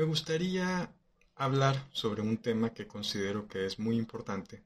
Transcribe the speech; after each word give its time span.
me 0.00 0.06
gustaría 0.06 0.90
hablar 1.34 1.86
sobre 1.92 2.22
un 2.22 2.38
tema 2.38 2.72
que 2.72 2.86
considero 2.86 3.46
que 3.46 3.66
es 3.66 3.78
muy 3.78 3.98
importante, 3.98 4.62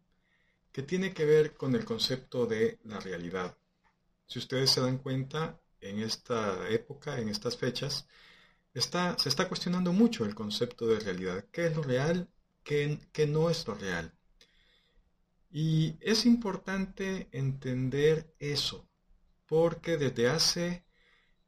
que 0.71 0.84
tiene 0.84 1.12
que 1.12 1.25
ver 1.25 1.54
con 1.54 1.75
el 1.75 1.84
concepto 1.84 2.46
de 2.46 2.79
la 2.84 3.00
realidad. 3.00 3.58
Si 4.28 4.38
ustedes 4.38 4.70
se 4.70 4.80
dan 4.80 4.98
cuenta, 4.98 5.60
en 5.80 5.98
esta 5.98 6.68
época, 6.68 7.18
en 7.18 7.30
estas 7.30 7.56
fechas, 7.56 8.06
se 8.72 9.28
está 9.28 9.48
cuestionando 9.48 9.92
mucho 9.92 10.24
el 10.24 10.36
concepto 10.36 10.86
de 10.86 11.00
realidad. 11.00 11.44
¿Qué 11.51 11.66
es 11.66 11.74
lo 11.74 11.82
real? 11.82 12.28
¿Qué, 12.62 13.01
qué 13.12 13.26
no 13.26 13.51
es 13.51 13.66
lo 13.66 13.74
real? 13.74 14.14
Y 15.51 15.96
es 15.98 16.27
importante 16.27 17.28
entender 17.32 18.32
eso, 18.38 18.88
porque 19.46 19.96
desde 19.96 20.28
hace 20.28 20.84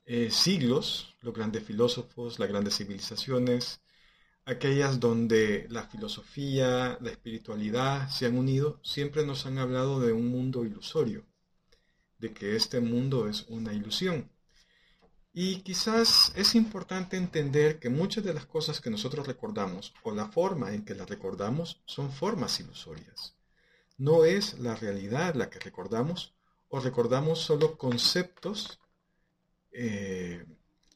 eh, 0.06 0.30
siglos, 0.30 1.16
los 1.20 1.34
grandes 1.34 1.64
filósofos, 1.64 2.38
las 2.38 2.48
grandes 2.48 2.76
civilizaciones, 2.76 3.80
aquellas 4.44 5.00
donde 5.00 5.66
la 5.68 5.82
filosofía, 5.82 6.96
la 7.00 7.10
espiritualidad 7.10 8.08
se 8.08 8.26
han 8.26 8.38
unido, 8.38 8.80
siempre 8.84 9.26
nos 9.26 9.44
han 9.46 9.58
hablado 9.58 9.98
de 10.00 10.12
un 10.12 10.28
mundo 10.28 10.64
ilusorio, 10.64 11.26
de 12.18 12.32
que 12.32 12.54
este 12.54 12.80
mundo 12.80 13.28
es 13.28 13.46
una 13.48 13.72
ilusión. 13.74 14.30
Y 15.32 15.62
quizás 15.62 16.32
es 16.36 16.54
importante 16.54 17.16
entender 17.16 17.80
que 17.80 17.90
muchas 17.90 18.24
de 18.24 18.32
las 18.32 18.46
cosas 18.46 18.80
que 18.80 18.90
nosotros 18.90 19.26
recordamos 19.26 19.92
o 20.04 20.12
la 20.12 20.28
forma 20.28 20.72
en 20.72 20.84
que 20.84 20.94
las 20.94 21.10
recordamos 21.10 21.82
son 21.84 22.12
formas 22.12 22.58
ilusorias. 22.60 23.34
No 23.98 24.24
es 24.24 24.58
la 24.60 24.76
realidad 24.76 25.34
la 25.34 25.50
que 25.50 25.58
recordamos 25.58 26.32
o 26.68 26.80
recordamos 26.80 27.40
solo 27.40 27.76
conceptos 27.76 28.78
eh, 29.78 30.42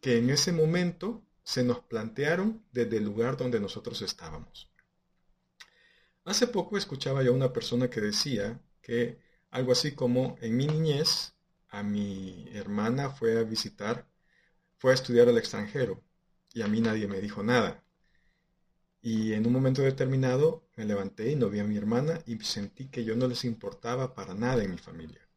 que 0.00 0.16
en 0.16 0.30
ese 0.30 0.52
momento 0.52 1.22
se 1.42 1.62
nos 1.62 1.80
plantearon 1.80 2.64
desde 2.72 2.96
el 2.96 3.04
lugar 3.04 3.36
donde 3.36 3.60
nosotros 3.60 4.00
estábamos. 4.00 4.70
Hace 6.24 6.46
poco 6.46 6.78
escuchaba 6.78 7.22
yo 7.22 7.32
a 7.32 7.34
una 7.34 7.52
persona 7.52 7.90
que 7.90 8.00
decía 8.00 8.58
que 8.80 9.20
algo 9.50 9.72
así 9.72 9.92
como 9.92 10.38
en 10.40 10.56
mi 10.56 10.66
niñez 10.66 11.34
a 11.68 11.82
mi 11.82 12.48
hermana 12.54 13.10
fue 13.10 13.38
a 13.38 13.42
visitar, 13.42 14.06
fue 14.78 14.92
a 14.92 14.94
estudiar 14.94 15.28
al 15.28 15.36
extranjero 15.36 16.02
y 16.54 16.62
a 16.62 16.68
mí 16.68 16.80
nadie 16.80 17.06
me 17.06 17.20
dijo 17.20 17.42
nada. 17.42 17.84
Y 19.02 19.34
en 19.34 19.46
un 19.46 19.52
momento 19.52 19.82
determinado 19.82 20.68
me 20.76 20.86
levanté 20.86 21.32
y 21.32 21.36
no 21.36 21.50
vi 21.50 21.60
a 21.60 21.64
mi 21.64 21.76
hermana 21.76 22.22
y 22.26 22.38
sentí 22.38 22.88
que 22.88 23.04
yo 23.04 23.14
no 23.14 23.28
les 23.28 23.44
importaba 23.44 24.14
para 24.14 24.34
nada 24.34 24.64
en 24.64 24.70
mi 24.70 24.78
familia. 24.78 25.29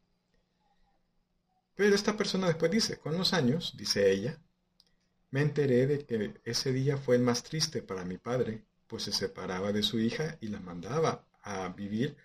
Pero 1.74 1.94
esta 1.94 2.16
persona 2.16 2.46
después 2.46 2.70
dice, 2.70 2.98
con 2.98 3.16
los 3.18 3.32
años, 3.32 3.74
dice 3.76 4.10
ella, 4.10 4.38
me 5.30 5.42
enteré 5.42 5.86
de 5.86 6.04
que 6.06 6.34
ese 6.44 6.72
día 6.72 6.96
fue 6.96 7.16
el 7.16 7.22
más 7.22 7.42
triste 7.42 7.82
para 7.82 8.04
mi 8.04 8.18
padre, 8.18 8.64
pues 8.86 9.04
se 9.04 9.12
separaba 9.12 9.72
de 9.72 9.82
su 9.82 9.98
hija 9.98 10.38
y 10.40 10.48
la 10.48 10.60
mandaba 10.60 11.26
a 11.42 11.68
vivir 11.68 12.16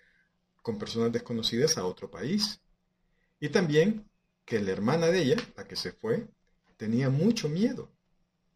con 0.62 0.78
personas 0.78 1.10
desconocidas 1.10 1.76
a 1.78 1.84
otro 1.84 2.10
país. 2.10 2.60
Y 3.40 3.48
también 3.48 4.08
que 4.44 4.60
la 4.60 4.70
hermana 4.70 5.08
de 5.08 5.22
ella, 5.22 5.36
la 5.56 5.66
que 5.66 5.76
se 5.76 5.92
fue, 5.92 6.28
tenía 6.76 7.10
mucho 7.10 7.48
miedo. 7.48 7.90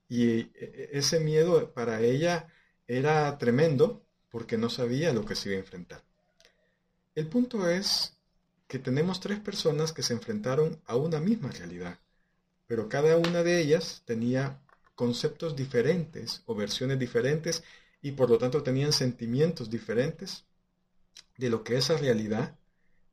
Y 0.09 0.29
e, 0.29 0.51
e, 0.55 0.91
ese 0.93 1.19
miedo 1.19 1.73
para 1.73 2.01
ella 2.01 2.49
era 2.87 3.37
tremendo 3.39 4.05
porque 4.31 4.59
no 4.59 4.71
sabía 4.71 5.13
lo 5.13 5.25
que 5.25 5.35
se 5.35 5.49
iba 5.49 5.57
a 5.57 5.61
enfrentar. 5.61 6.05
El 7.15 7.29
punto 7.29 7.69
es 7.69 8.14
que 8.75 8.81
tenemos 8.81 9.21
tres 9.21 9.39
personas 9.39 9.93
que 9.93 10.03
se 10.03 10.15
enfrentaron 10.15 10.83
a 10.87 10.97
una 10.97 11.21
misma 11.21 11.49
realidad, 11.53 12.01
pero 12.67 12.89
cada 12.89 13.17
una 13.17 13.45
de 13.45 13.61
ellas 13.61 14.03
tenía 14.05 14.61
conceptos 14.97 15.55
diferentes 15.55 16.43
o 16.47 16.57
versiones 16.57 16.99
diferentes 16.99 17.63
y 18.03 18.11
por 18.11 18.31
lo 18.31 18.37
tanto 18.37 18.65
tenían 18.65 18.93
sentimientos 18.93 19.71
diferentes 19.71 20.45
de 21.37 21.51
lo 21.51 21.63
que 21.63 21.77
esa 21.77 21.97
realidad 21.97 22.59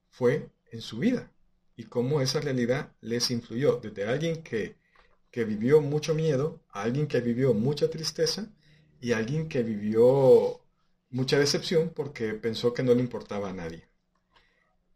fue 0.09 0.49
en 0.71 0.81
su 0.81 0.97
vida 0.97 1.31
y 1.75 1.83
cómo 1.83 2.21
esa 2.21 2.39
realidad 2.39 2.93
les 2.99 3.29
influyó 3.29 3.75
desde 3.75 4.05
alguien 4.05 4.41
que, 4.41 4.77
que 5.29 5.45
vivió 5.45 5.79
mucho 5.79 6.15
miedo 6.15 6.59
a 6.71 6.81
alguien 6.81 7.05
que 7.05 7.21
vivió 7.21 7.53
mucha 7.53 7.87
tristeza 7.87 8.47
y 8.99 9.11
alguien 9.11 9.47
que 9.47 9.61
vivió 9.61 10.59
mucha 11.11 11.37
decepción 11.37 11.89
porque 11.89 12.33
pensó 12.33 12.73
que 12.73 12.81
no 12.81 12.95
le 12.95 13.01
importaba 13.01 13.51
a 13.51 13.53
nadie. 13.53 13.90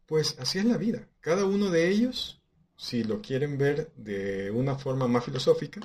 Pues 0.05 0.37
así 0.39 0.59
es 0.59 0.65
la 0.65 0.77
vida. 0.77 1.07
Cada 1.19 1.45
uno 1.45 1.69
de 1.69 1.89
ellos, 1.89 2.41
si 2.77 3.03
lo 3.03 3.21
quieren 3.21 3.57
ver 3.57 3.91
de 3.95 4.51
una 4.51 4.77
forma 4.77 5.07
más 5.07 5.25
filosófica, 5.25 5.81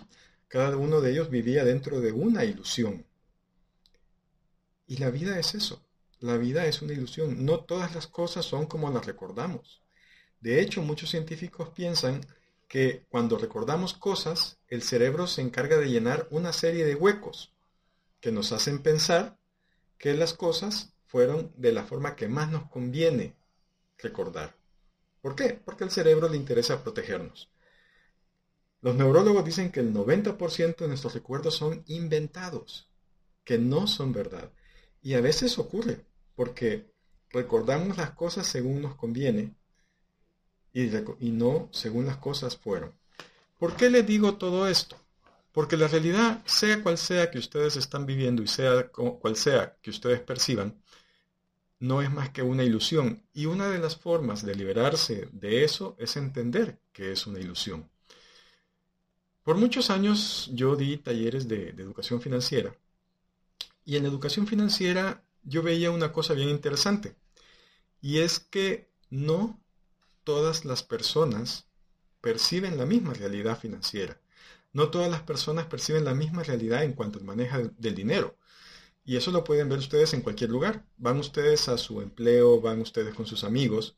cada 0.48 0.76
uno 0.76 1.00
de 1.00 1.12
ellos 1.12 1.31
vivía 1.31 1.64
dentro 1.64 2.00
de 2.00 2.12
una 2.12 2.44
ilusión. 2.44 3.06
Y 4.86 4.97
la 4.97 5.10
vida 5.10 5.38
es 5.38 5.54
eso. 5.54 5.82
La 6.19 6.36
vida 6.36 6.66
es 6.66 6.82
una 6.82 6.92
ilusión. 6.92 7.47
No 7.47 7.60
todas 7.60 7.94
las 7.94 8.06
cosas 8.06 8.44
son 8.44 8.66
como 8.66 8.91
las 8.91 9.06
recordamos. 9.06 9.82
De 10.41 10.60
hecho, 10.60 10.82
muchos 10.82 11.10
científicos 11.10 11.70
piensan 11.70 12.26
que 12.69 13.06
cuando 13.09 13.38
recordamos 13.38 13.94
cosas, 13.94 14.59
el 14.69 14.82
cerebro 14.82 15.26
se 15.26 15.42
encarga 15.42 15.78
de 15.78 15.88
llenar 15.88 16.28
una 16.30 16.53
serie 16.53 16.84
de 16.84 16.94
huecos 16.94 17.54
que 18.20 18.32
nos 18.32 18.53
hacen 18.53 18.82
pensar 18.82 19.38
que 19.98 20.14
las 20.14 20.34
cosas 20.34 20.92
fueron 21.06 21.53
de 21.56 21.72
la 21.72 21.84
forma 21.84 22.16
que 22.16 22.28
más 22.28 22.50
nos 22.50 22.69
conviene 22.69 23.34
recordar. 24.03 24.56
¿Por 25.21 25.34
qué? 25.34 25.61
Porque 25.65 25.84
al 25.84 25.91
cerebro 25.91 26.28
le 26.28 26.37
interesa 26.37 26.83
protegernos. 26.83 27.50
Los 28.83 28.94
neurólogos 28.94 29.44
dicen 29.44 29.71
que 29.71 29.81
el 29.81 29.93
90% 29.93 30.77
de 30.77 30.88
nuestros 30.88 31.15
recuerdos 31.15 31.56
son 31.56 31.84
inventados, 31.87 32.89
que 33.44 33.59
no 33.59 33.87
son 33.87 34.12
verdad. 34.12 34.50
Y 35.03 35.15
a 35.15 35.21
veces 35.21 35.59
ocurre, 35.59 36.05
porque 36.34 36.91
recordamos 37.31 37.99
las 37.99 38.12
cosas 38.12 38.47
según 38.47 38.81
nos 38.81 38.94
conviene 38.94 39.55
y, 40.72 40.89
no 41.31 41.69
según 41.72 42.06
las 42.06 42.16
cosas 42.16 42.56
fueron. 42.56 42.94
¿Por 43.59 43.77
qué 43.77 43.91
les 43.91 44.06
digo 44.06 44.37
todo 44.37 44.66
esto? 44.66 44.97
Porque 45.53 45.77
la 45.77 45.89
realidad, 45.89 46.43
sea 46.47 46.83
cual 46.83 46.97
sea 46.97 47.31
que 47.31 47.39
ustedes 47.39 47.77
están 47.77 48.06
viviendo 48.06 48.43
y 48.43 48.47
sea 48.47 48.89
cual 48.89 49.37
sea 49.37 49.77
que 49.83 49.91
ustedes 49.91 50.21
perciban, 50.21 50.79
no 51.80 52.02
es 52.02 52.12
más 52.12 52.30
que 52.30 52.42
una 52.42 52.62
ilusión. 52.62 53.22
Y 53.34 53.46
una 53.46 53.68
de 53.68 53.78
las 53.78 53.96
formas 53.96 54.44
de 54.44 54.54
liberarse 54.54 55.28
de 55.32 55.64
eso 55.64 55.96
es 55.98 56.16
entender 56.16 56.78
que 56.92 57.10
es 57.10 57.26
una 57.26 57.41
ilusión. 57.41 57.91
Por 59.42 59.56
muchos 59.56 59.91
años 59.91 60.50
yo 60.52 60.76
di 60.76 60.98
talleres 60.98 61.48
de, 61.48 61.70
educación 61.70 62.20
financiera. 62.20 62.76
Y 63.84 63.96
en 63.96 64.04
educación 64.04 64.46
financiera 64.46 65.24
yo 65.42 65.62
veía 65.62 65.91
una 65.91 66.12
cosa 66.12 66.34
bien 66.34 66.50
interesante. 66.50 67.16
Y 68.02 68.18
es 68.18 68.38
que 68.38 68.88
no 69.08 69.58
todas 70.22 70.64
las 70.64 70.82
personas 70.82 71.66
perciben 72.20 72.76
la 72.76 72.84
misma 72.84 73.14
realidad 73.14 73.58
financiera. 73.58 74.20
No 74.72 74.91
todas 74.91 75.10
las 75.10 75.22
personas 75.22 75.66
perciben 75.66 76.04
la 76.04 76.14
misma 76.14 76.42
realidad 76.42 76.84
en 76.84 76.92
cuanto 76.92 77.18
al 77.18 77.24
manejo 77.24 77.58
del 77.78 77.94
dinero. 77.94 78.36
Y 79.05 79.16
eso 79.16 79.31
lo 79.31 79.44
pueden 79.44 79.69
ver 79.69 79.78
ustedes 79.78 80.15
en 80.15 80.22
cualquier 80.22 80.50
lugar. 80.50 80.84
Van 80.97 81.19
ustedes 81.19 81.69
a 81.69 81.78
su 81.78 82.00
empleo, 82.00 82.61
van 82.61 82.81
ustedes 82.81 83.15
con 83.15 83.27
sus 83.27 83.44
amigos, 83.44 83.97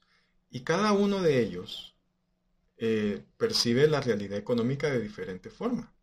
y 0.51 0.61
cada 0.61 0.93
uno 0.93 1.23
de 1.23 1.41
ellos 1.41 1.95
eh, 2.77 3.25
percibe 3.37 3.89
la 3.89 4.01
realidad 4.01 4.39
económica 4.39 4.91
de 4.91 5.01
diferente 5.01 5.51
forma. 5.51 5.95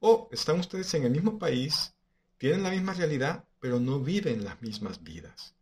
O 0.00 0.28
están 0.32 0.60
ustedes 0.60 0.92
en 0.94 1.04
el 1.04 1.10
mismo 1.10 1.38
país, 1.38 1.94
tienen 2.38 2.62
la 2.62 2.70
misma 2.70 2.92
realidad, 2.92 3.44
pero 3.60 3.80
no 3.80 4.00
viven 4.00 4.44
las 4.44 4.60
mismas 4.60 5.02
vidas. 5.02 5.54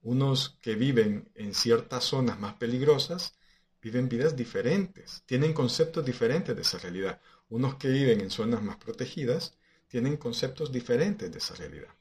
Unos 0.00 0.58
que 0.62 0.74
viven 0.74 1.30
en 1.34 1.54
ciertas 1.54 2.04
zonas 2.04 2.38
más 2.40 2.54
peligrosas, 2.54 3.34
viven 3.82 4.08
vidas 4.08 4.34
diferentes, 4.36 5.22
tienen 5.26 5.52
conceptos 5.52 6.04
diferentes 6.04 6.56
de 6.56 6.62
esa 6.62 6.78
realidad. 6.78 7.20
Unos 7.48 7.74
que 7.74 7.88
viven 7.88 8.20
en 8.20 8.30
zonas 8.30 8.62
más 8.62 8.76
protegidas, 8.76 9.58
tienen 9.88 10.16
conceptos 10.16 10.72
diferentes 10.72 11.30
de 11.30 11.38
esa 11.38 11.54
realidad. 11.54 11.94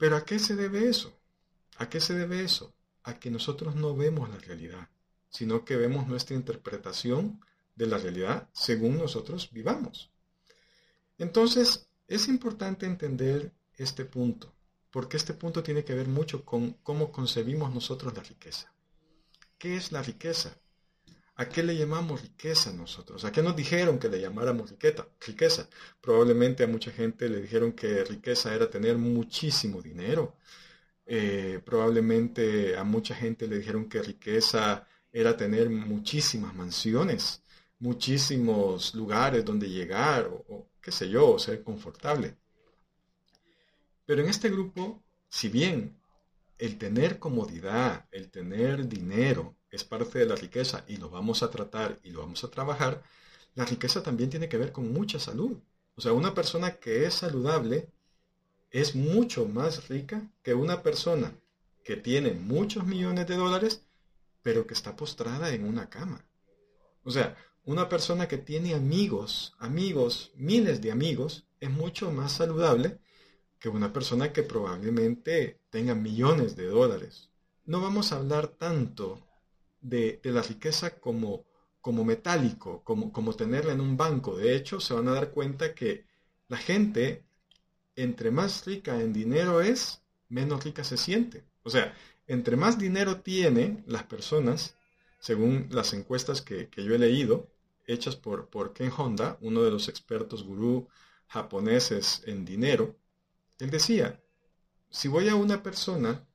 Pero 0.00 0.16
¿a 0.16 0.24
qué 0.24 0.38
se 0.38 0.56
debe 0.56 0.88
eso? 0.88 1.12
¿A 1.76 1.90
qué 1.90 2.00
se 2.00 2.14
debe 2.14 2.42
eso? 2.42 2.74
A 3.02 3.20
que 3.20 3.30
nosotros 3.30 3.76
no 3.76 3.94
vemos 3.94 4.30
la 4.30 4.38
realidad, 4.38 4.88
sino 5.28 5.62
que 5.66 5.76
vemos 5.76 6.08
nuestra 6.08 6.34
interpretación 6.34 7.44
de 7.76 7.86
la 7.86 7.98
realidad 7.98 8.48
según 8.54 8.96
nosotros 8.96 9.50
vivamos. 9.52 10.10
Entonces, 11.18 11.90
es 12.08 12.28
importante 12.28 12.86
entender 12.86 13.52
este 13.74 14.06
punto, 14.06 14.54
porque 14.90 15.18
este 15.18 15.34
punto 15.34 15.62
tiene 15.62 15.84
que 15.84 15.94
ver 15.94 16.08
mucho 16.08 16.46
con 16.46 16.78
cómo 16.82 17.12
concebimos 17.12 17.74
nosotros 17.74 18.14
la 18.16 18.22
riqueza. 18.22 18.72
¿Qué 19.58 19.76
es 19.76 19.92
la 19.92 20.02
riqueza? 20.02 20.56
¿A 21.40 21.48
qué 21.48 21.62
le 21.62 21.74
llamamos 21.74 22.20
riqueza 22.20 22.70
nosotros? 22.70 23.24
¿A 23.24 23.32
qué 23.32 23.42
nos 23.42 23.56
dijeron 23.56 23.98
que 23.98 24.10
le 24.10 24.20
llamáramos 24.20 24.68
riqueza? 24.72 25.08
riqueza? 25.26 25.70
Probablemente 25.98 26.64
a 26.64 26.66
mucha 26.66 26.90
gente 26.90 27.30
le 27.30 27.40
dijeron 27.40 27.72
que 27.72 28.04
riqueza 28.04 28.54
era 28.54 28.68
tener 28.68 28.98
muchísimo 28.98 29.80
dinero. 29.80 30.36
Eh, 31.06 31.58
probablemente 31.64 32.76
a 32.76 32.84
mucha 32.84 33.14
gente 33.14 33.48
le 33.48 33.56
dijeron 33.56 33.88
que 33.88 34.02
riqueza 34.02 34.86
era 35.10 35.34
tener 35.34 35.70
muchísimas 35.70 36.54
mansiones, 36.54 37.42
muchísimos 37.78 38.94
lugares 38.94 39.42
donde 39.42 39.70
llegar 39.70 40.26
o, 40.26 40.68
qué 40.82 40.92
sé 40.92 41.08
yo, 41.08 41.38
ser 41.38 41.64
confortable. 41.64 42.36
Pero 44.04 44.20
en 44.20 44.28
este 44.28 44.50
grupo, 44.50 45.02
si 45.30 45.48
bien 45.48 45.96
el 46.58 46.76
tener 46.76 47.18
comodidad, 47.18 48.06
el 48.10 48.30
tener 48.30 48.86
dinero 48.86 49.56
es 49.70 49.84
parte 49.84 50.18
de 50.18 50.26
la 50.26 50.36
riqueza 50.36 50.84
y 50.88 50.96
lo 50.96 51.10
vamos 51.10 51.42
a 51.42 51.50
tratar 51.50 51.98
y 52.02 52.10
lo 52.10 52.20
vamos 52.20 52.42
a 52.44 52.50
trabajar, 52.50 53.02
la 53.54 53.64
riqueza 53.64 54.02
también 54.02 54.30
tiene 54.30 54.48
que 54.48 54.58
ver 54.58 54.72
con 54.72 54.92
mucha 54.92 55.18
salud. 55.18 55.58
O 55.96 56.00
sea, 56.00 56.12
una 56.12 56.34
persona 56.34 56.76
que 56.76 57.04
es 57.04 57.14
saludable 57.14 57.88
es 58.70 58.94
mucho 58.94 59.46
más 59.46 59.88
rica 59.88 60.30
que 60.42 60.54
una 60.54 60.82
persona 60.82 61.34
que 61.84 61.96
tiene 61.96 62.32
muchos 62.32 62.86
millones 62.86 63.26
de 63.26 63.36
dólares, 63.36 63.82
pero 64.42 64.66
que 64.66 64.74
está 64.74 64.96
postrada 64.96 65.52
en 65.52 65.64
una 65.64 65.90
cama. 65.90 66.24
O 67.02 67.10
sea, 67.10 67.36
una 67.64 67.88
persona 67.88 68.28
que 68.28 68.38
tiene 68.38 68.74
amigos, 68.74 69.54
amigos, 69.58 70.32
miles 70.36 70.80
de 70.80 70.92
amigos, 70.92 71.46
es 71.60 71.70
mucho 71.70 72.10
más 72.10 72.32
saludable 72.32 72.98
que 73.58 73.68
una 73.68 73.92
persona 73.92 74.32
que 74.32 74.42
probablemente 74.42 75.60
tenga 75.70 75.94
millones 75.94 76.56
de 76.56 76.66
dólares. 76.66 77.28
No 77.66 77.80
vamos 77.80 78.12
a 78.12 78.16
hablar 78.16 78.48
tanto 78.48 79.26
de, 79.80 80.20
la 80.24 80.42
riqueza 80.42 80.98
como, 81.00 81.44
como 81.80 82.04
metálico, 82.04 82.82
como, 82.84 83.12
como 83.12 83.34
tenerla 83.34 83.72
en 83.72 83.80
un 83.80 83.96
banco. 83.96 84.36
De 84.36 84.54
hecho, 84.54 84.80
se 84.80 84.94
van 84.94 85.08
a 85.08 85.12
dar 85.12 85.30
cuenta 85.30 85.74
que 85.74 86.06
la 86.48 86.56
gente, 86.56 87.24
entre 87.96 88.30
más 88.30 88.66
rica 88.66 89.00
en 89.00 89.12
dinero 89.12 89.60
es, 89.60 90.02
menos 90.28 90.64
rica 90.64 90.84
se 90.84 90.96
siente. 90.96 91.44
O 91.62 91.70
sea, 91.70 91.94
entre 92.26 92.56
más 92.56 92.78
dinero 92.78 93.20
tienen 93.20 93.84
las 93.86 94.04
personas, 94.04 94.76
según 95.18 95.68
las 95.70 95.92
encuestas 95.92 96.42
que, 96.42 96.68
yo 96.76 96.94
he 96.94 96.98
leído, 96.98 97.48
hechas 97.86 98.16
por, 98.16 98.48
por 98.48 98.72
Ken 98.72 98.92
Honda, 98.96 99.36
uno 99.40 99.62
de 99.62 99.70
los 99.70 99.88
expertos 99.88 100.44
gurú 100.44 100.88
japoneses 101.26 102.22
en 102.26 102.44
dinero, 102.44 102.96
él 103.58 103.70
decía, 103.70 104.20
si 104.90 105.08
voy 105.08 105.28
a 105.28 105.34
una 105.34 105.62
persona 105.62 106.26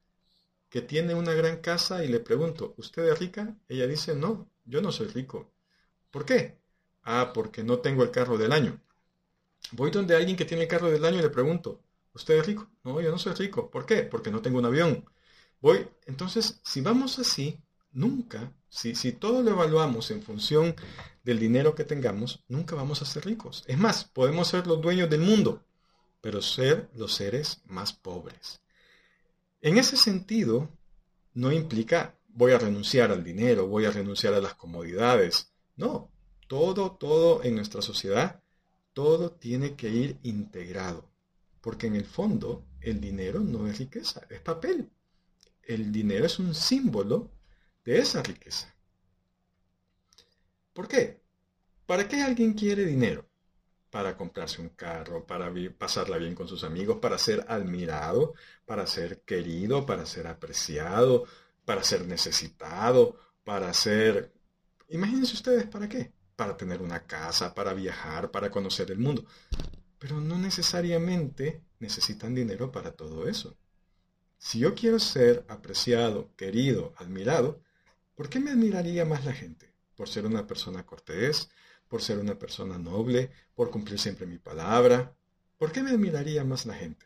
que 0.69 0.81
tiene 0.81 1.13
una 1.13 1.33
gran 1.33 1.57
casa 1.57 2.03
y 2.03 2.07
le 2.07 2.19
pregunto, 2.19 2.73
¿usted 2.77 3.07
es 3.07 3.19
rica? 3.19 3.55
Ella 3.67 3.87
dice, 3.87 4.15
no, 4.15 4.49
yo 4.65 4.81
no 4.81 4.91
soy 4.91 5.07
rico. 5.07 5.51
¿Por 6.11 6.25
qué? 6.25 6.57
Ah, 7.03 7.31
porque 7.33 7.63
no 7.63 7.79
tengo 7.79 8.03
el 8.03 8.11
carro 8.11 8.37
del 8.37 8.51
año. 8.51 8.81
Voy 9.71 9.91
donde 9.91 10.15
alguien 10.15 10.37
que 10.37 10.45
tiene 10.45 10.63
el 10.63 10.69
carro 10.69 10.89
del 10.89 11.05
año 11.05 11.19
y 11.19 11.21
le 11.21 11.29
pregunto, 11.29 11.81
¿usted 12.13 12.35
es 12.35 12.45
rico? 12.45 12.69
No, 12.83 12.99
yo 13.01 13.11
no 13.11 13.17
soy 13.17 13.33
rico. 13.33 13.69
¿Por 13.69 13.85
qué? 13.85 14.03
Porque 14.03 14.31
no 14.31 14.41
tengo 14.41 14.59
un 14.59 14.65
avión. 14.65 15.05
Voy, 15.61 15.87
entonces, 16.05 16.59
si 16.63 16.81
vamos 16.81 17.19
así, 17.19 17.59
nunca, 17.91 18.51
si, 18.69 18.95
si 18.95 19.13
todo 19.13 19.41
lo 19.41 19.51
evaluamos 19.51 20.11
en 20.11 20.21
función 20.21 20.75
del 21.23 21.39
dinero 21.39 21.73
que 21.73 21.85
tengamos, 21.85 22.43
nunca 22.47 22.75
vamos 22.75 23.01
a 23.01 23.05
ser 23.05 23.25
ricos. 23.25 23.63
Es 23.67 23.77
más, 23.77 24.03
podemos 24.03 24.47
ser 24.47 24.67
los 24.67 24.81
dueños 24.81 25.09
del 25.09 25.21
mundo, 25.21 25.63
pero 26.21 26.41
ser 26.41 26.89
los 26.95 27.13
seres 27.13 27.61
más 27.65 27.93
pobres. 27.93 28.61
En 29.61 29.77
ese 29.77 29.97
sentido, 29.97 30.69
no 31.33 31.51
implica 31.51 32.15
voy 32.35 32.51
a 32.51 32.59
renunciar 32.59 33.11
al 33.11 33.23
dinero, 33.23 33.67
voy 33.67 33.85
a 33.85 33.91
renunciar 33.91 34.33
a 34.33 34.41
las 34.41 34.55
comodidades. 34.55 35.51
No, 35.77 36.11
todo, 36.47 36.91
todo 36.91 37.43
en 37.43 37.55
nuestra 37.55 37.81
sociedad, 37.81 38.43
todo 38.93 39.31
tiene 39.31 39.75
que 39.75 39.89
ir 39.89 40.19
integrado, 40.23 41.09
porque 41.61 41.87
en 41.87 41.95
el 41.95 42.05
fondo 42.05 42.65
el 42.81 42.99
dinero 43.01 43.39
no 43.39 43.67
es 43.67 43.79
riqueza, 43.79 44.21
es 44.29 44.41
papel. 44.41 44.89
El 45.63 45.91
dinero 45.91 46.25
es 46.25 46.37
un 46.39 46.53
símbolo 46.53 47.31
de 47.83 47.99
esa 47.99 48.21
riqueza. 48.21 48.73
¿Por 50.73 50.87
qué? 50.87 51.21
¿Para 51.85 52.07
qué 52.07 52.21
alguien 52.21 52.53
quiere 52.53 52.85
dinero? 52.85 53.25
Para 53.95 54.17
comprarse 54.17 54.61
un 54.61 54.69
carro, 54.69 55.25
para 55.25 55.51
pasarla 55.77 56.17
bien 56.17 56.35
con 56.35 56.47
sus 56.47 56.63
amigos, 56.63 56.97
para 57.01 57.17
ser 57.17 57.45
admirado, 57.47 58.33
para 58.65 58.85
ser 58.85 59.21
querido, 59.21 59.85
para 59.85 60.05
ser 60.05 60.27
apreciado, 60.27 61.25
para 61.63 61.81
ser 61.83 62.05
necesitado, 62.05 63.17
para 63.43 63.73
ser... 63.73 64.33
Imagínense 64.89 65.33
ustedes, 65.33 65.65
¿para 65.67 65.87
qué? 65.87 66.11
Para 66.35 66.57
tener 66.57 66.81
una 66.81 67.07
casa, 67.07 67.53
para 67.55 67.73
viajar, 67.73 68.31
para 68.31 68.51
conocer 68.51 68.91
el 68.91 68.99
mundo. 68.99 69.25
Pero 69.97 70.19
no 70.19 70.37
necesariamente 70.37 71.61
necesitan 71.79 72.35
dinero 72.35 72.71
para 72.71 72.91
todo 72.91 73.29
eso. 73.29 73.55
Si 74.37 74.59
yo 74.59 74.75
quiero 74.75 74.99
ser 74.99 75.45
apreciado, 75.47 76.31
querido, 76.35 76.93
admirado, 76.97 77.61
¿Por 78.15 78.29
qué 78.29 78.39
me 78.39 78.51
admiraría 78.51 79.03
más 79.03 79.25
la 79.25 79.33
gente? 79.33 79.73
¿Por 79.95 80.07
ser 80.07 80.25
una 80.25 80.47
persona 80.47 80.85
cortés? 80.85 81.49
¿Por 81.87 82.01
ser 82.01 82.19
una 82.19 82.37
persona 82.37 82.77
noble? 82.77 83.31
¿Por 83.53 83.69
cumplir 83.69 83.99
siempre 83.99 84.25
mi 84.25 84.37
palabra? 84.37 85.15
¿Por 85.57 85.71
qué 85.71 85.83
me 85.83 85.91
admiraría 85.91 86.43
más 86.43 86.65
la 86.65 86.73
gente? 86.73 87.05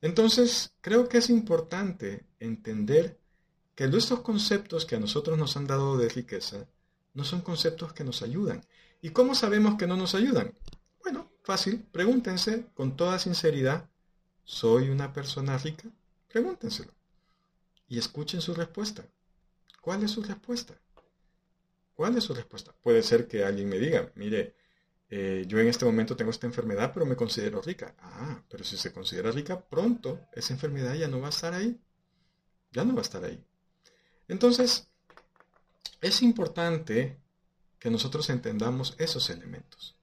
Entonces, 0.00 0.74
creo 0.80 1.08
que 1.08 1.18
es 1.18 1.30
importante 1.30 2.24
entender 2.38 3.18
que 3.74 3.84
estos 3.84 4.20
conceptos 4.20 4.86
que 4.86 4.96
a 4.96 5.00
nosotros 5.00 5.38
nos 5.38 5.56
han 5.56 5.66
dado 5.66 5.96
de 5.96 6.08
riqueza 6.08 6.66
no 7.14 7.24
son 7.24 7.40
conceptos 7.40 7.92
que 7.92 8.04
nos 8.04 8.22
ayudan. 8.22 8.64
¿Y 9.02 9.10
cómo 9.10 9.34
sabemos 9.34 9.76
que 9.76 9.86
no 9.86 9.96
nos 9.96 10.14
ayudan? 10.14 10.54
Bueno, 11.02 11.30
fácil, 11.42 11.82
pregúntense 11.92 12.66
con 12.74 12.96
toda 12.96 13.18
sinceridad, 13.18 13.88
¿soy 14.44 14.90
una 14.90 15.12
persona 15.12 15.58
rica? 15.58 15.88
Pregúntenselo 16.28 16.92
y 17.88 17.98
escuchen 17.98 18.40
su 18.40 18.54
respuesta. 18.54 19.06
¿Cuál 19.80 20.02
es 20.02 20.10
su 20.10 20.22
respuesta? 20.22 20.74
¿Cuál 21.96 22.16
es 22.16 22.24
su 22.24 22.34
respuesta? 22.34 22.72
Puede 22.80 23.02
ser 23.02 23.26
que 23.26 23.44
alguien 23.44 23.68
me 23.68 23.78
diga, 23.78 24.12
mire, 24.14 24.54
eh, 25.08 25.44
yo 25.48 25.58
en 25.58 25.66
este 25.66 25.84
momento 25.84 26.14
tengo 26.14 26.30
esta 26.30 26.46
enfermedad, 26.46 26.92
pero 26.94 27.06
me 27.06 27.16
considero 27.16 27.60
rica. 27.60 27.96
Ah, 27.98 28.44
pero 28.48 28.62
si 28.62 28.76
se 28.76 28.92
considera 28.92 29.32
rica, 29.32 29.60
pronto 29.60 30.20
esa 30.32 30.52
enfermedad 30.52 30.94
ya 30.94 31.08
no 31.08 31.20
va 31.20 31.26
a 31.26 31.30
estar 31.30 31.54
ahí. 31.54 31.80
Ya 32.70 32.84
no 32.84 32.94
va 32.94 33.00
a 33.00 33.02
estar 33.02 33.24
ahí. 33.24 33.42
Entonces, 34.28 34.88
es 36.00 36.22
importante 36.22 37.18
que 37.80 37.90
nosotros 37.90 38.30
entendamos 38.30 38.94
esos 38.98 39.30
elementos. 39.30 39.96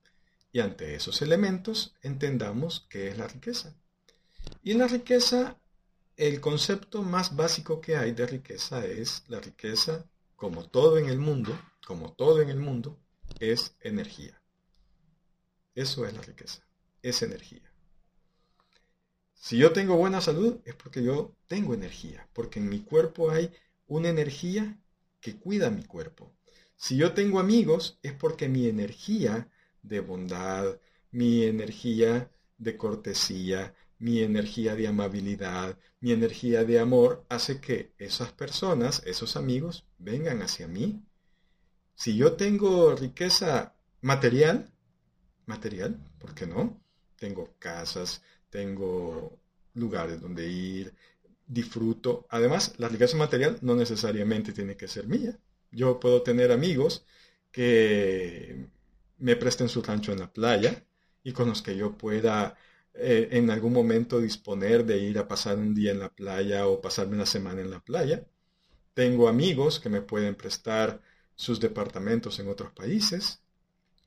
Y 0.52 0.60
ante 0.60 0.96
esos 0.96 1.22
elementos 1.22 1.96
entendamos 2.02 2.86
qué 2.90 3.08
es 3.08 3.18
la 3.18 3.28
riqueza. 3.28 3.76
Y 4.64 4.74
la 4.74 4.88
riqueza 4.88 5.58
el 6.18 6.42
concepto 6.42 7.02
más 7.02 7.36
básico 7.36 7.82
que 7.82 7.98
hay 7.98 8.12
de 8.12 8.28
riqueza 8.28 8.86
es 8.86 9.24
la 9.28 9.40
riqueza, 9.40 10.06
como 10.36 10.66
todo 10.66 10.98
en 10.98 11.10
el 11.10 11.18
mundo, 11.18 11.58
como 11.86 12.14
todo 12.14 12.42
en 12.42 12.50
el 12.50 12.60
mundo, 12.60 13.00
es 13.40 13.76
energía. 13.82 14.42
Eso 15.76 16.06
es 16.06 16.14
la 16.14 16.22
riqueza, 16.22 16.66
es 17.02 17.22
energía. 17.22 17.74
Si 19.34 19.58
yo 19.58 19.74
tengo 19.74 19.98
buena 19.98 20.22
salud 20.22 20.62
es 20.66 20.76
porque 20.76 21.04
yo 21.04 21.36
tengo 21.48 21.74
energía, 21.74 22.30
porque 22.34 22.60
en 22.60 22.70
mi 22.70 22.80
cuerpo 22.80 23.30
hay 23.30 23.52
una 23.88 24.10
energía 24.10 24.80
que 25.20 25.38
cuida 25.38 25.70
mi 25.70 25.84
cuerpo. 25.84 26.34
Si 26.76 26.98
yo 26.98 27.14
tengo 27.14 27.40
amigos 27.40 28.00
es 28.04 28.14
porque 28.14 28.48
mi 28.48 28.68
energía 28.68 29.50
de 29.82 30.00
bondad, 30.00 30.80
mi 31.12 31.44
energía 31.44 32.32
de 32.58 32.78
cortesía, 32.78 33.76
mi 34.00 34.22
energía 34.22 34.76
de 34.76 34.88
amabilidad, 34.88 35.78
mi 36.00 36.12
energía 36.12 36.64
de 36.64 36.80
amor, 36.80 37.26
hace 37.30 37.62
que 37.62 37.94
esas 37.98 38.32
personas, 38.32 39.02
esos 39.06 39.36
amigos, 39.38 39.86
vengan 39.98 40.42
hacia 40.42 40.68
mí. 40.68 41.02
Si 41.96 42.16
yo 42.16 42.34
tengo 42.34 42.96
riqueza 42.96 43.76
material, 44.02 44.72
material, 45.46 46.00
¿por 46.20 46.34
qué 46.34 46.48
no? 46.48 46.82
Tengo 47.18 47.56
casas, 47.60 48.22
tengo 48.50 49.40
lugares 49.74 50.22
donde 50.22 50.48
ir, 50.48 50.94
disfruto. 51.48 52.26
Además, 52.30 52.74
la 52.78 52.90
riqueza 52.90 53.18
material 53.18 53.58
no 53.62 53.76
necesariamente 53.76 54.54
tiene 54.54 54.76
que 54.76 54.88
ser 54.88 55.08
mía. 55.08 55.38
Yo 55.72 56.00
puedo 56.00 56.22
tener 56.22 56.52
amigos 56.52 57.06
que 57.52 58.68
me 59.20 59.36
presten 59.36 59.70
su 59.70 59.82
rancho 59.82 60.12
en 60.12 60.20
la 60.20 60.32
playa 60.32 60.84
y 61.24 61.32
con 61.32 61.48
los 61.48 61.62
que 61.62 61.76
yo 61.76 61.98
pueda 61.98 62.58
eh, 62.94 63.30
en 63.32 63.50
algún 63.50 63.74
momento 63.74 64.20
disponer 64.20 64.86
de 64.86 64.98
ir 65.00 65.18
a 65.18 65.28
pasar 65.28 65.58
un 65.58 65.74
día 65.74 65.92
en 65.92 66.00
la 66.00 66.10
playa 66.10 66.68
o 66.68 66.82
pasarme 66.82 67.16
una 67.16 67.26
semana 67.26 67.62
en 67.62 67.72
la 67.72 67.80
playa. 67.80 68.26
Tengo 68.94 69.28
amigos 69.28 69.80
que 69.80 69.90
me 69.90 70.02
pueden 70.02 70.36
prestar 70.36 71.02
sus 71.36 71.60
departamentos 71.60 72.40
en 72.40 72.50
otros 72.50 72.72
países. 72.72 73.42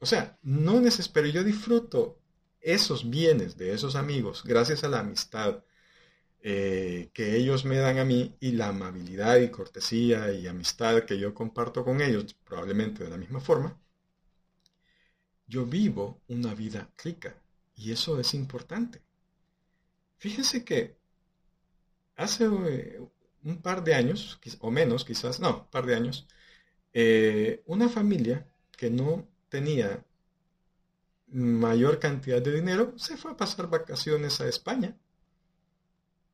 O 0.01 0.07
sea, 0.07 0.39
no 0.43 0.81
necesito, 0.81 1.25
yo 1.27 1.45
disfruto 1.45 2.19
esos 2.61 3.09
bienes 3.09 3.57
de 3.57 3.73
esos 3.73 3.95
amigos 3.95 4.43
gracias 4.45 4.83
a 4.83 4.89
la 4.89 5.01
amistad 5.01 5.63
eh, 6.49 7.11
que 7.13 7.37
ellos 7.37 7.65
me 7.65 7.77
dan 7.77 7.99
a 7.99 8.05
mí 8.05 8.37
y 8.41 8.53
la 8.53 8.69
amabilidad 8.69 9.39
y 9.39 9.51
cortesía 9.51 10.33
y 10.33 10.47
amistad 10.47 11.03
que 11.05 11.19
yo 11.19 11.35
comparto 11.35 11.85
con 11.85 12.01
ellos, 12.01 12.35
probablemente 12.45 13.03
de 13.05 13.11
la 13.11 13.17
misma 13.17 13.41
forma. 13.41 13.77
Yo 15.49 15.67
vivo 15.67 16.21
una 16.29 16.55
vida 16.55 16.89
rica. 17.03 17.35
Y 17.75 17.93
eso 17.93 18.19
es 18.21 18.33
importante. 18.35 19.03
Fíjense 20.19 20.65
que 20.65 20.97
hace 22.17 22.45
eh, 22.45 23.01
un 23.43 23.61
par 23.61 23.85
de 23.85 23.95
años, 23.95 24.41
o 24.61 24.71
menos 24.71 25.05
quizás, 25.05 25.41
no, 25.41 25.63
un 25.63 25.71
par 25.71 25.85
de 25.87 25.95
años, 25.97 26.27
eh, 26.99 27.63
una 27.67 27.91
familia 27.91 28.49
que 28.75 28.89
no 28.89 29.29
tenía 29.51 30.03
mayor 31.27 31.99
cantidad 31.99 32.41
de 32.41 32.55
dinero 32.55 32.95
se 32.97 33.19
fue 33.19 33.33
a 33.33 33.37
pasar 33.37 33.69
vacaciones 33.69 34.41
a 34.41 34.49
España. 34.49 34.97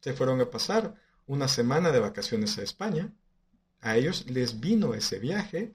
se 0.01 0.13
fueron 0.13 0.41
a 0.41 0.51
pasar 0.51 0.95
una 1.27 1.49
semana 1.49 1.91
de 1.91 1.99
vacaciones 1.99 2.59
a 2.59 2.63
España. 2.63 3.13
A 3.81 3.97
ellos 3.97 4.31
les 4.31 4.61
vino 4.61 4.95
ese 4.95 5.19
viaje. 5.19 5.75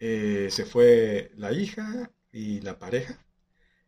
Eh, 0.00 0.48
se 0.50 0.64
fue 0.64 1.30
la 1.36 1.52
hija 1.52 2.10
y 2.32 2.60
la 2.62 2.80
pareja. 2.80 3.16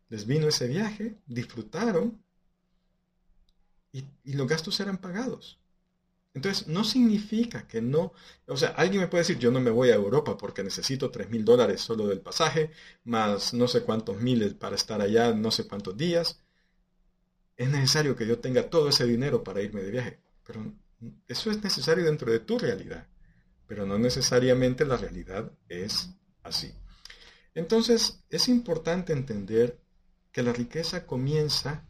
Les 0.08 0.24
vino 0.26 0.46
ese 0.46 0.68
viaje, 0.68 1.16
disfrutaron 1.26 2.22
y, 3.90 4.04
y 4.22 4.34
los 4.34 4.46
gastos 4.46 4.78
eran 4.78 4.98
pagados. 4.98 5.61
Entonces, 6.34 6.66
no 6.66 6.82
significa 6.84 7.68
que 7.68 7.82
no, 7.82 8.12
o 8.46 8.56
sea, 8.56 8.70
alguien 8.70 9.02
me 9.02 9.08
puede 9.08 9.22
decir, 9.22 9.38
yo 9.38 9.50
no 9.50 9.60
me 9.60 9.70
voy 9.70 9.90
a 9.90 9.96
Europa 9.96 10.38
porque 10.38 10.64
necesito 10.64 11.10
3 11.10 11.28
mil 11.28 11.44
dólares 11.44 11.82
solo 11.82 12.06
del 12.06 12.20
pasaje, 12.20 12.70
más 13.04 13.52
no 13.52 13.68
sé 13.68 13.82
cuántos 13.82 14.20
miles 14.20 14.54
para 14.54 14.76
estar 14.76 15.02
allá, 15.02 15.34
no 15.34 15.50
sé 15.50 15.68
cuántos 15.68 15.96
días. 15.96 16.40
Es 17.56 17.68
necesario 17.70 18.16
que 18.16 18.26
yo 18.26 18.38
tenga 18.38 18.70
todo 18.70 18.88
ese 18.88 19.06
dinero 19.06 19.44
para 19.44 19.60
irme 19.60 19.82
de 19.82 19.90
viaje, 19.90 20.20
pero 20.46 20.72
eso 21.28 21.50
es 21.50 21.62
necesario 21.62 22.04
dentro 22.04 22.32
de 22.32 22.40
tu 22.40 22.58
realidad, 22.58 23.06
pero 23.66 23.86
no 23.86 23.98
necesariamente 23.98 24.86
la 24.86 24.96
realidad 24.96 25.52
es 25.68 26.10
así. 26.42 26.74
Entonces, 27.54 28.24
es 28.30 28.48
importante 28.48 29.12
entender 29.12 29.78
que 30.32 30.42
la 30.42 30.52
riqueza 30.54 31.06
comienza 31.06 31.84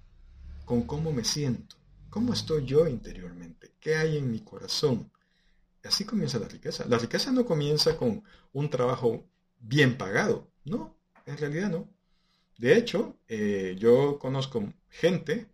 con 0.65 0.83
cómo 0.83 1.13
me 1.13 1.25
siento. 1.25 1.77
¿Cómo 2.13 2.35
estoy 2.35 2.67
yo 2.67 2.87
interiormente? 2.87 3.73
¿Qué 3.81 3.97
hay 3.97 4.19
en 4.19 4.31
mi 4.31 4.41
corazón? 4.41 5.11
Así 5.83 6.05
comienza 6.05 6.39
la 6.39 6.47
riqueza. 6.47 6.85
La 6.87 6.99
riqueza 6.99 7.33
no 7.33 7.47
comienza 7.47 7.97
con 7.97 8.23
un 8.53 8.69
trabajo 8.69 9.25
bien 9.61 9.97
pagado. 9.97 10.47
No, 10.67 10.95
en 11.25 11.39
realidad 11.39 11.71
no. 11.71 11.89
De 12.59 12.77
hecho, 12.77 13.17
eh, 13.29 13.77
yo 13.79 14.19
conozco 14.19 14.75
gente 14.91 15.47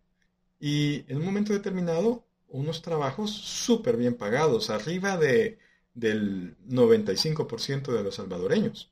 y 0.59 1.05
en 1.07 1.19
un 1.19 1.27
momento 1.27 1.53
determinado 1.53 2.27
unos 2.49 2.83
trabajos 2.83 3.31
súper 3.31 3.97
bien 3.97 4.17
pagados, 4.17 4.69
arriba 4.69 5.17
de, 5.17 5.61
del 5.95 6.57
95% 6.67 7.93
de 7.93 8.03
los 8.03 8.17
salvadoreños. 8.17 8.91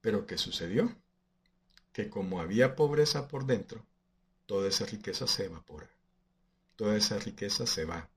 Pero 0.00 0.24
¿qué 0.24 0.38
sucedió? 0.38 0.94
Que 1.92 2.08
como 2.08 2.40
había 2.40 2.76
pobreza 2.76 3.26
por 3.26 3.44
dentro, 3.44 3.84
toda 4.46 4.68
esa 4.68 4.86
riqueza 4.86 5.26
se 5.26 5.46
evapora 5.46 5.95
toda 6.76 6.96
esa 6.96 7.18
riqueza 7.18 7.66
se 7.66 7.84
va. 7.84 8.08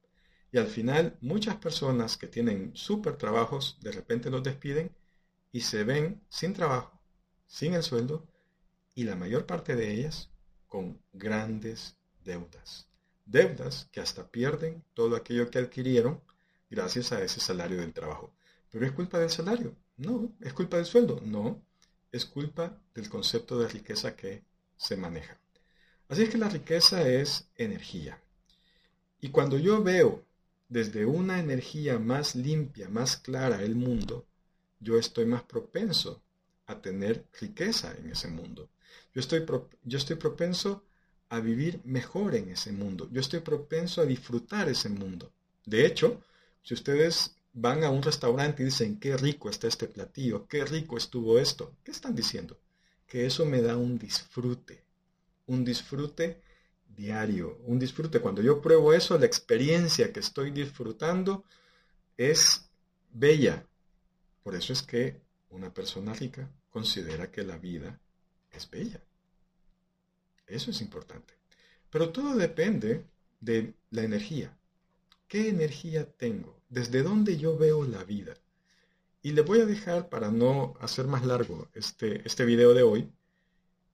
Y 0.51 0.57
al 0.57 0.67
final 0.67 1.17
muchas 1.21 1.55
personas 1.57 2.17
que 2.17 2.27
tienen 2.27 2.71
súper 2.75 3.17
trabajos 3.17 3.77
de 3.81 3.91
repente 3.91 4.29
los 4.29 4.43
despiden 4.43 4.91
y 5.51 5.61
se 5.61 5.83
ven 5.83 6.21
sin 6.29 6.53
trabajo, 6.53 6.99
sin 7.45 7.73
el 7.73 7.83
sueldo 7.83 8.27
y 8.95 9.03
la 9.03 9.15
mayor 9.15 9.45
parte 9.45 9.75
de 9.75 9.91
ellas 9.93 10.29
con 10.67 11.01
grandes 11.13 11.95
deudas. 12.23 12.87
Deudas 13.25 13.87
que 13.91 14.01
hasta 14.01 14.29
pierden 14.29 14.83
todo 14.93 15.15
aquello 15.15 15.49
que 15.49 15.59
adquirieron 15.59 16.21
gracias 16.69 17.11
a 17.11 17.21
ese 17.23 17.39
salario 17.39 17.79
del 17.79 17.93
trabajo. 17.93 18.33
¿Pero 18.71 18.85
es 18.85 18.91
culpa 18.91 19.19
del 19.19 19.29
salario? 19.29 19.75
No. 19.97 20.31
¿Es 20.39 20.53
culpa 20.53 20.77
del 20.77 20.85
sueldo? 20.85 21.21
No. 21.23 21.61
Es 22.11 22.25
culpa 22.25 22.81
del 22.93 23.09
concepto 23.09 23.59
de 23.59 23.67
riqueza 23.67 24.15
que 24.15 24.43
se 24.77 24.95
maneja. 24.95 25.39
Así 26.07 26.23
es 26.23 26.29
que 26.29 26.37
la 26.37 26.49
riqueza 26.49 27.07
es 27.07 27.49
energía. 27.55 28.21
Y 29.21 29.29
cuando 29.29 29.57
yo 29.57 29.83
veo 29.83 30.23
desde 30.69 31.05
una 31.05 31.39
energía 31.39 31.99
más 31.99 32.35
limpia, 32.35 32.89
más 32.89 33.17
clara 33.17 33.61
el 33.63 33.75
mundo, 33.75 34.25
yo 34.79 34.97
estoy 34.97 35.25
más 35.25 35.43
propenso 35.43 36.21
a 36.67 36.81
tener 36.81 37.25
riqueza 37.39 37.93
en 37.97 38.11
ese 38.11 38.27
mundo. 38.27 38.69
Yo 39.13 39.19
estoy, 39.19 39.45
yo 39.83 39.97
estoy 39.97 40.15
propenso 40.15 40.83
a 41.29 41.39
vivir 41.39 41.81
mejor 41.83 42.35
en 42.35 42.49
ese 42.49 42.71
mundo. 42.71 43.09
Yo 43.11 43.19
estoy 43.19 43.41
propenso 43.41 44.01
a 44.01 44.05
disfrutar 44.05 44.69
ese 44.69 44.89
mundo. 44.89 45.31
De 45.65 45.85
hecho, 45.85 46.23
si 46.63 46.73
ustedes 46.73 47.35
van 47.53 47.83
a 47.83 47.89
un 47.89 48.03
restaurante 48.03 48.61
y 48.61 48.65
dicen, 48.65 48.99
qué 48.99 49.17
rico 49.17 49.49
está 49.49 49.67
este 49.67 49.87
platillo, 49.87 50.47
qué 50.47 50.63
rico 50.65 50.97
estuvo 50.97 51.39
esto, 51.39 51.75
¿qué 51.83 51.91
están 51.91 52.15
diciendo? 52.15 52.59
Que 53.07 53.25
eso 53.25 53.45
me 53.45 53.61
da 53.61 53.75
un 53.75 53.97
disfrute, 53.97 54.83
un 55.47 55.65
disfrute 55.65 56.41
diario, 56.99 57.57
un 57.65 57.79
disfrute. 57.79 58.19
Cuando 58.19 58.41
yo 58.41 58.61
pruebo 58.61 58.93
eso, 58.93 59.17
la 59.17 59.25
experiencia 59.25 60.11
que 60.11 60.19
estoy 60.19 60.51
disfrutando 60.51 61.45
es 62.17 62.69
bella. 63.11 63.65
Por 64.43 64.53
eso 64.55 64.73
es 64.73 64.81
que 64.83 65.21
una 65.49 65.73
persona 65.73 66.13
rica 66.13 66.51
considera 66.69 67.31
que 67.31 67.43
la 67.43 67.57
vida 67.57 67.99
es 68.51 68.69
bella. 68.69 69.01
Eso 70.45 70.71
es 70.71 70.81
importante. 70.81 71.33
Pero 71.89 72.09
todo 72.09 72.35
depende 72.35 73.05
de 73.39 73.73
la 73.91 74.03
energía. 74.03 74.55
¿Qué 75.27 75.47
energía 75.47 76.11
tengo? 76.11 76.59
¿Desde 76.67 77.01
dónde 77.01 77.37
yo 77.37 77.57
veo 77.57 77.85
la 77.85 78.03
vida? 78.03 78.33
Y 79.21 79.31
les 79.31 79.45
voy 79.45 79.61
a 79.61 79.65
dejar, 79.65 80.09
para 80.09 80.31
no 80.31 80.75
hacer 80.81 81.07
más 81.07 81.25
largo 81.25 81.69
este, 81.73 82.27
este 82.27 82.45
video 82.45 82.73
de 82.73 82.83
hoy, 82.83 83.09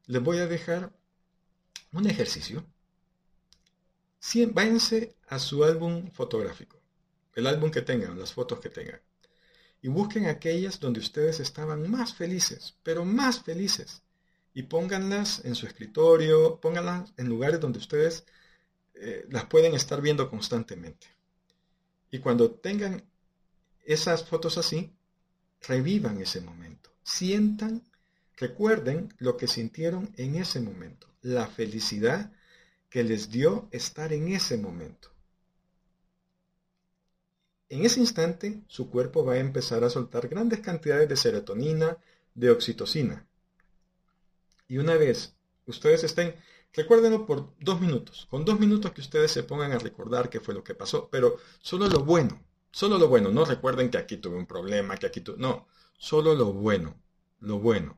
les 0.07 0.21
voy 0.23 0.37
a 0.39 0.47
dejar 0.47 0.91
un 1.91 2.07
ejercicio 2.07 2.65
váyanse 4.51 5.15
a 5.27 5.39
su 5.39 5.63
álbum 5.63 6.09
fotográfico, 6.11 6.81
el 7.35 7.47
álbum 7.47 7.69
que 7.69 7.81
tengan, 7.81 8.17
las 8.17 8.33
fotos 8.33 8.59
que 8.59 8.69
tengan, 8.69 8.99
y 9.81 9.87
busquen 9.87 10.25
aquellas 10.25 10.79
donde 10.79 10.99
ustedes 10.99 11.39
estaban 11.39 11.89
más 11.89 12.15
felices, 12.15 12.75
pero 12.81 13.05
más 13.05 13.43
felices, 13.43 14.01
y 14.53 14.63
pónganlas 14.63 15.43
en 15.45 15.53
su 15.53 15.67
escritorio, 15.67 16.59
pónganlas 16.59 17.13
en 17.17 17.27
lugares 17.27 17.59
donde 17.59 17.79
ustedes 17.79 18.25
eh, 18.95 19.25
las 19.29 19.45
pueden 19.45 19.75
estar 19.75 20.01
viendo 20.01 20.29
constantemente. 20.29 21.07
Y 22.09 22.19
cuando 22.19 22.51
tengan 22.51 23.03
esas 23.83 24.23
fotos 24.23 24.57
así, 24.57 24.95
revivan 25.67 26.19
ese 26.21 26.41
momento, 26.41 26.89
sientan, 27.03 27.83
recuerden 28.37 29.13
lo 29.17 29.37
que 29.37 29.47
sintieron 29.47 30.13
en 30.17 30.35
ese 30.35 30.61
momento, 30.61 31.07
la 31.21 31.47
felicidad 31.47 32.31
que 32.95 33.03
les 33.03 33.29
dio 33.29 33.67
estar 33.71 34.13
en 34.13 34.29
ese 34.29 34.55
momento. 34.55 35.09
En 37.67 37.83
ese 37.83 37.99
instante, 37.99 38.63
su 38.67 38.89
cuerpo 38.89 39.25
va 39.25 39.33
a 39.33 39.39
empezar 39.39 39.83
a 39.83 39.89
soltar 39.89 40.29
grandes 40.29 40.61
cantidades 40.61 41.09
de 41.09 41.17
serotonina, 41.17 41.97
de 42.35 42.51
oxitocina. 42.51 43.27
Y 44.69 44.77
una 44.77 44.95
vez 44.95 45.35
ustedes 45.65 46.05
estén, 46.05 46.35
recuérdenlo 46.71 47.25
por 47.25 47.53
dos 47.59 47.81
minutos, 47.81 48.27
con 48.29 48.45
dos 48.45 48.61
minutos 48.61 48.93
que 48.93 49.01
ustedes 49.01 49.29
se 49.29 49.43
pongan 49.43 49.73
a 49.73 49.79
recordar 49.79 50.29
qué 50.29 50.39
fue 50.39 50.53
lo 50.53 50.63
que 50.63 50.73
pasó, 50.73 51.09
pero 51.11 51.35
solo 51.59 51.89
lo 51.89 52.05
bueno, 52.05 52.41
solo 52.71 52.97
lo 52.97 53.09
bueno, 53.09 53.29
no 53.29 53.43
recuerden 53.43 53.91
que 53.91 53.97
aquí 53.97 54.15
tuve 54.15 54.37
un 54.37 54.47
problema, 54.47 54.95
que 54.95 55.07
aquí 55.07 55.19
tuve, 55.19 55.37
no, 55.37 55.67
solo 55.97 56.33
lo 56.33 56.53
bueno, 56.53 56.95
lo 57.41 57.59
bueno. 57.59 57.97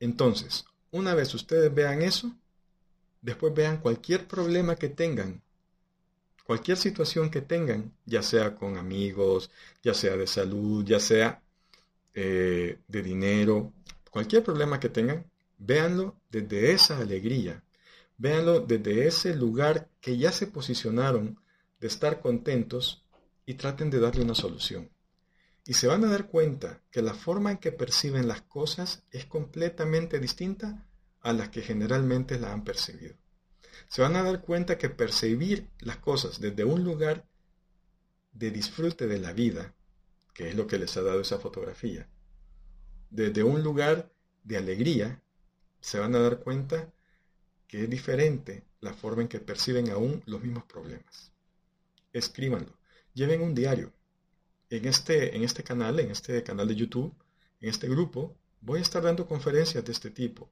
Entonces, 0.00 0.64
una 0.90 1.14
vez 1.14 1.32
ustedes 1.34 1.72
vean 1.72 2.02
eso, 2.02 2.34
después 3.24 3.54
vean 3.54 3.78
cualquier 3.78 4.28
problema 4.28 4.76
que 4.76 4.90
tengan, 4.90 5.42
cualquier 6.44 6.76
situación 6.76 7.30
que 7.30 7.40
tengan, 7.40 7.90
ya 8.04 8.22
sea 8.22 8.54
con 8.54 8.76
amigos, 8.76 9.50
ya 9.82 9.94
sea 9.94 10.14
de 10.16 10.26
salud, 10.26 10.84
ya 10.84 11.00
sea 11.00 11.42
eh, 12.12 12.78
de 12.86 13.02
dinero, 13.02 13.72
cualquier 14.10 14.44
problema 14.44 14.78
que 14.78 14.90
tengan, 14.90 15.24
véanlo 15.56 16.16
desde 16.30 16.72
esa 16.72 16.98
alegría, 16.98 17.64
véanlo 18.18 18.60
desde 18.60 19.06
ese 19.06 19.34
lugar 19.34 19.88
que 20.02 20.18
ya 20.18 20.30
se 20.30 20.46
posicionaron 20.46 21.40
de 21.80 21.86
estar 21.86 22.20
contentos 22.20 23.06
y 23.46 23.54
traten 23.54 23.88
de 23.88 24.00
darle 24.00 24.22
una 24.22 24.34
solución. 24.34 24.90
Y 25.66 25.72
se 25.72 25.86
van 25.86 26.04
a 26.04 26.10
dar 26.10 26.26
cuenta 26.26 26.82
que 26.90 27.00
la 27.00 27.14
forma 27.14 27.52
en 27.52 27.56
que 27.56 27.72
perciben 27.72 28.28
las 28.28 28.42
cosas 28.42 29.02
es 29.10 29.24
completamente 29.24 30.18
distinta 30.20 30.86
a 31.24 31.32
las 31.32 31.48
que 31.48 31.62
generalmente 31.62 32.38
la 32.38 32.52
han 32.52 32.64
percibido. 32.64 33.16
Se 33.88 34.02
van 34.02 34.14
a 34.14 34.22
dar 34.22 34.42
cuenta 34.42 34.76
que 34.76 34.90
percibir 34.90 35.70
las 35.80 35.96
cosas 35.96 36.38
desde 36.38 36.64
un 36.64 36.84
lugar 36.84 37.26
de 38.32 38.50
disfrute 38.50 39.06
de 39.06 39.18
la 39.18 39.32
vida, 39.32 39.74
que 40.34 40.50
es 40.50 40.54
lo 40.54 40.66
que 40.66 40.78
les 40.78 40.96
ha 40.96 41.02
dado 41.02 41.22
esa 41.22 41.38
fotografía, 41.38 42.06
desde 43.08 43.42
un 43.42 43.62
lugar 43.62 44.12
de 44.42 44.58
alegría, 44.58 45.22
se 45.80 45.98
van 45.98 46.14
a 46.14 46.20
dar 46.20 46.40
cuenta 46.40 46.92
que 47.66 47.84
es 47.84 47.90
diferente 47.90 48.64
la 48.80 48.92
forma 48.92 49.22
en 49.22 49.28
que 49.28 49.40
perciben 49.40 49.90
aún 49.90 50.22
los 50.26 50.42
mismos 50.42 50.64
problemas. 50.64 51.32
Escríbanlo, 52.12 52.76
lleven 53.14 53.40
un 53.40 53.54
diario. 53.54 53.92
En 54.68 54.84
este, 54.86 55.34
en 55.34 55.42
este 55.42 55.62
canal, 55.62 56.00
en 56.00 56.10
este 56.10 56.42
canal 56.42 56.68
de 56.68 56.76
YouTube, 56.76 57.14
en 57.60 57.70
este 57.70 57.88
grupo, 57.88 58.36
voy 58.60 58.80
a 58.80 58.82
estar 58.82 59.02
dando 59.02 59.26
conferencias 59.26 59.84
de 59.84 59.92
este 59.92 60.10
tipo 60.10 60.50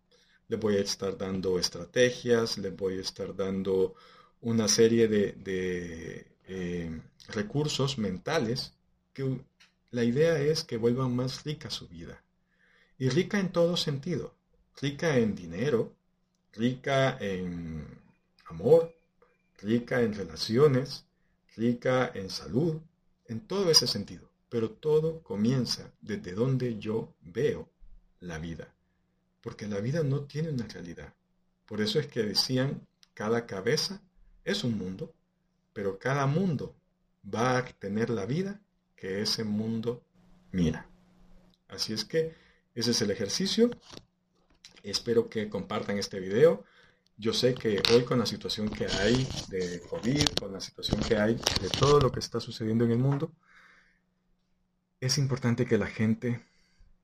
les 0.48 0.58
voy 0.60 0.76
a 0.76 0.80
estar 0.80 1.16
dando 1.16 1.58
estrategias, 1.58 2.58
les 2.58 2.74
voy 2.76 2.98
a 2.98 3.00
estar 3.00 3.34
dando 3.34 3.94
una 4.42 4.68
serie 4.68 5.08
de, 5.08 6.26
eh, 6.46 7.00
recursos 7.28 7.98
mentales 7.98 8.74
que 9.12 9.40
la 9.90 10.04
idea 10.04 10.38
es 10.38 10.64
que 10.64 10.76
vuelvan 10.76 11.14
más 11.14 11.44
rica 11.44 11.70
su 11.70 11.88
vida. 11.88 12.22
Y 12.98 13.08
rica 13.08 13.38
en 13.38 13.52
todo 13.52 13.76
sentido. 13.76 14.34
Rica 14.80 15.16
en 15.18 15.34
dinero, 15.34 15.94
rica 16.52 17.16
en 17.20 17.86
amor, 18.46 18.94
rica 19.60 20.00
en 20.00 20.14
relaciones, 20.14 21.04
rica 21.56 22.10
en 22.14 22.30
salud, 22.30 22.80
en 23.26 23.40
todo 23.40 23.70
ese 23.70 23.86
sentido. 23.86 24.28
Pero 24.48 24.70
todo 24.70 25.22
comienza 25.22 25.90
desde 26.00 26.32
donde 26.32 26.78
yo 26.78 27.14
veo 27.20 27.68
la 28.20 28.38
vida. 28.38 28.74
Porque 29.42 29.66
la 29.66 29.80
vida 29.80 30.02
no 30.02 30.22
tiene 30.22 30.48
una 30.48 30.66
realidad. 30.66 31.12
Por 31.66 31.80
eso 31.80 31.98
es 31.98 32.06
que 32.06 32.22
decían, 32.22 32.86
cada 33.12 33.46
cabeza 33.46 34.00
es 34.44 34.64
un 34.64 34.78
mundo, 34.78 35.12
pero 35.72 35.98
cada 35.98 36.26
mundo 36.26 36.74
va 37.22 37.58
a 37.58 37.64
tener 37.64 38.10
la 38.10 38.24
vida 38.24 38.60
que 38.96 39.20
ese 39.20 39.44
mundo 39.44 40.02
mira. 40.52 40.86
Así 41.68 41.92
es 41.92 42.04
que 42.04 42.34
ese 42.74 42.92
es 42.92 43.02
el 43.02 43.10
ejercicio. 43.10 43.70
Espero 44.82 45.28
que 45.28 45.48
compartan 45.48 45.98
este 45.98 46.20
video. 46.20 46.64
Yo 47.16 47.32
sé 47.32 47.54
que 47.54 47.82
hoy 47.92 48.04
con 48.04 48.18
la 48.18 48.26
situación 48.26 48.68
que 48.68 48.86
hay 48.86 49.28
de 49.48 49.80
COVID, 49.80 50.24
con 50.40 50.52
la 50.52 50.60
situación 50.60 51.00
que 51.00 51.16
hay 51.16 51.34
de 51.34 51.68
todo 51.78 52.00
lo 52.00 52.10
que 52.10 52.20
está 52.20 52.40
sucediendo 52.40 52.84
en 52.84 52.92
el 52.92 52.98
mundo, 52.98 53.32
es 55.00 55.18
importante 55.18 55.66
que 55.66 55.78
la 55.78 55.86
gente 55.86 56.44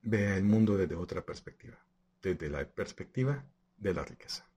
vea 0.01 0.37
el 0.37 0.43
mundo 0.43 0.77
desde 0.77 0.95
otra 0.95 1.21
perspectiva, 1.21 1.77
desde 2.21 2.49
la 2.49 2.65
perspectiva 2.67 3.45
de 3.77 3.93
la 3.93 4.03
riqueza. 4.03 4.48